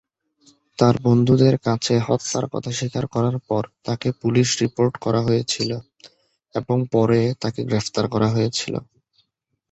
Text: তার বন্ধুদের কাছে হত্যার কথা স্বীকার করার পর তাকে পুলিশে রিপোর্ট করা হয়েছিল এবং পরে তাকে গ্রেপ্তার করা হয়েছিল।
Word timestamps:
তার 0.79 0.95
বন্ধুদের 1.03 1.55
কাছে 1.59 1.93
হত্যার 1.99 2.45
কথা 2.53 2.71
স্বীকার 2.71 3.05
করার 3.07 3.37
পর 3.47 3.63
তাকে 3.85 4.07
পুলিশে 4.21 4.55
রিপোর্ট 4.57 4.93
করা 4.97 5.21
হয়েছিল 5.21 5.69
এবং 6.55 6.77
পরে 6.93 7.19
তাকে 7.41 7.61
গ্রেপ্তার 7.63 8.05
করা 8.13 8.27
হয়েছিল। 8.29 8.73